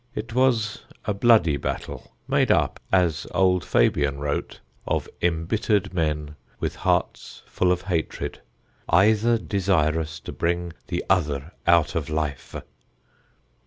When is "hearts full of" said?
6.77-7.83